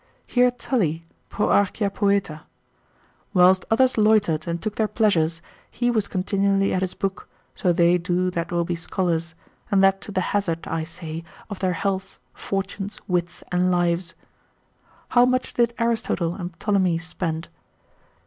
[0.25, 2.41] Hear Tully pro Archia Poeta:
[3.35, 7.99] whilst others loitered, and took their pleasures, he was continually at his book, so they
[7.99, 9.35] do that will be scholars,
[9.69, 14.15] and that to the hazard (I say) of their healths, fortunes, wits, and lives.
[15.09, 17.49] How much did Aristotle and Ptolemy spend?